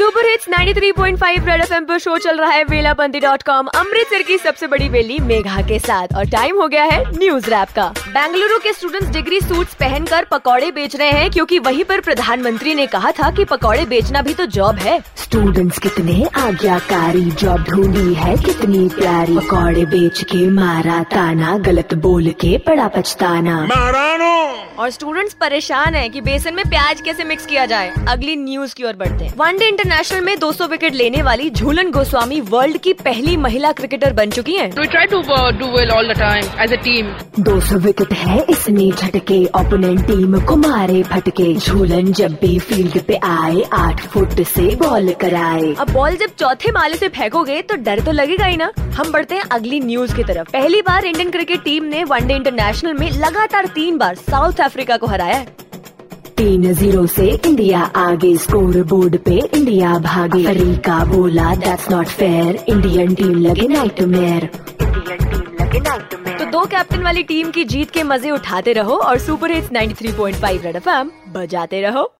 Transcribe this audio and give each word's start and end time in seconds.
Super 0.00 0.26
hits 0.26 0.46
93.5 0.48 1.48
red 1.48 1.60
FM 1.60 1.84
पर 1.84 1.98
show 1.98 2.18
चल 2.18 2.36
रहा 2.36 2.50
है 2.50 2.62
वेलाबंदी 2.64 3.20
डॉट 3.20 3.42
कॉम 3.42 3.66
अमृतसर 3.66 4.22
की 4.22 4.38
सबसे 4.38 4.66
बड़ी 4.66 4.88
वेली 4.88 5.18
मेघा 5.18 5.62
के 5.62 5.78
साथ। 5.78 6.14
और 6.16 6.24
टाइम 6.24 6.60
हो 6.60 6.68
गया 6.68 6.84
है 6.84 7.18
न्यूज़ 7.18 7.50
रैप 7.50 7.68
का। 7.76 7.84
बेंगलुरु 8.08 8.58
के 8.58 8.72
स्टूडेंट्स 8.72 9.08
डिग्री 9.08 9.40
सूट्स 9.40 9.74
पहनकर 9.74 10.24
पकौड़े 10.24 10.70
बेच 10.70 10.96
रहे 10.96 11.10
हैं 11.10 11.30
क्योंकि 11.30 11.58
वहीं 11.58 11.84
पर 11.84 12.00
प्रधानमंत्री 12.00 12.74
ने 12.74 12.86
कहा 12.86 13.10
था 13.10 13.30
कि 13.30 13.44
पकौड़े 13.44 13.84
बेचना 13.84 14.22
भी 14.22 14.34
तो 14.34 14.46
जॉब 14.46 14.76
है। 14.76 14.98
स्टूडेंट्स 15.16 15.78
कितने 15.78 16.28
आज्ञाकारी 16.36 17.24
जॉब 17.24 17.64
ढूंढी 17.70 18.14
है 18.14 18.36
कितनी 18.36 18.88
प्यारी। 18.88 19.36
पकौड़े 19.36 19.84
बेच 19.84 20.22
के 20.22 20.46
मारा 20.50 21.02
ताना 21.02 21.58
गलत 21.58 21.94
बोल 21.94 22.30
के 22.30 22.58
पड़ा 22.58 22.88
पछताना। 22.88 23.66
और 24.80 24.90
स्टूडेंट्स 24.90 25.34
परेशान 25.34 25.94
हैं 25.94 26.10
कि 26.10 26.20
बेसन 26.20 26.54
में 26.54 26.64
प्याज 26.68 27.00
कैसे 27.00 27.24
मिक्स 27.24 27.46
किया 27.46 27.66
जाए। 27.66 27.92
अगली 28.08 28.36
न्यूज़ 28.36 28.74
की 28.74 28.84
ओर 28.84 28.92
बढ़ते 28.92 29.24
हैं। 29.24 29.34
वनडे 29.36 29.68
इंटरनेशनल 29.68 30.20
में 30.20 30.38
200 30.38 30.68
विकेट 30.68 30.94
लेने 30.94 31.22
वाली 31.22 31.50
झूलन 31.50 31.90
गोस्वामी 31.90 32.40
वर्ल्ड 32.40 32.78
की 32.78 32.92
पहली 32.92 33.36
महिला 33.36 33.72
क्रिकेटर 33.72 34.12
बन 34.12 34.30
चुकी 34.30 34.52
हैं। 34.52 34.70
We 34.72 34.86
try 34.86 35.04
to 35.06 35.20
uh, 35.20 35.52
do 35.60 35.68
well 35.74 35.92
all 35.96 36.08
the 36.12 36.18
time 36.22 36.48
as 36.66 36.74
a 36.76 36.80
team. 36.86 37.10
200 37.44 37.78
wicket 37.78 38.12
है 38.12 38.46
इसने 38.50 38.90
झटके 38.90 39.44
ओपोनेंट 39.44 40.06
टीम 40.06 40.40
को 40.40 40.56
मारे 40.56 41.02
फटके। 41.02 41.54
झूलन 41.54 42.12
जब 42.12 42.32
भी 42.32 42.58
फ़ील्ड 42.58 43.00
पे 43.02 43.16
आए 43.24 43.62
आठ 43.72 44.00
फुट 44.00 44.42
से 44.42 44.76
बॉल 44.76 45.12
कराए। 45.12 45.74
अब 45.74 45.92
बॉल 45.92 46.16
जब 46.16 46.34
चौथे 46.38 46.72
माले 46.72 46.96
से 46.96 47.08
फेंकोगे 47.08 47.62
तो 47.62 47.76
डर 47.76 48.00
तो 48.00 48.12
लगेगा 48.12 48.46
ही 48.46 48.56
ना। 48.56 48.72
हम 48.96 49.10
बढ़ते 49.12 49.34
हैं 49.34 49.42
अगली 49.52 49.80
न्यूज़ 49.80 50.14
की 50.16 50.24
तरफ़। 50.24 50.50
पहली 50.52 50.80
बार 50.82 51.04
इंडियन 51.04 51.30
क्रिकेट 51.30 51.62
टीम 51.64 51.84
ने 51.86 52.02
वनडे 52.04 52.34
इंटरनेशनल 52.34 52.94
में 52.94 53.10
लगातार 53.12 53.66
तीन 53.74 53.98
बार 53.98 54.14
साउथ 54.16 54.60
अफ्रीका 54.60 54.96
को 54.96 55.06
हराया 55.06 55.36
है। 55.36 55.44
तीन 56.36 56.72
ज़ीरो 56.74 57.06
से 57.08 57.28
इंडिया 57.46 57.80
आगे 57.96 58.36
स्कोर 58.38 58.82
बोर्ड 58.84 59.16
पे 59.24 59.36
इंडिया 59.54 59.92
भागे। 60.00 60.44
अफ्रीका 60.46 61.04
बोला 61.04 61.54
that's 61.56 61.90
not 61.90 62.06
fair 62.20 62.64
Indian 62.68 63.14
team 63.14 63.34
लगे 63.40 63.66
नाइटमेयर 63.68 64.44
इंडियन 64.44 65.18
टीम 65.20 65.42
लगे 65.60 65.80
तो 66.38 66.44
दो 66.50 66.64
कैप्टन 66.66 67.02
वाली 67.02 67.22
टीम 67.22 67.50
की 67.50 67.64
जीत 67.66 67.90
के 67.90 68.02
मज़े 68.04 68.30
उठाते 68.30 68.72
रहो 68.72 68.96
और 68.98 69.18
सुपर 69.20 69.52
हिट्स 69.52 69.70
93.5 69.72 70.64
रेड 70.64 70.76
एफएम 70.76 71.10
बजाते 71.32 71.80
रहो। 71.82 72.08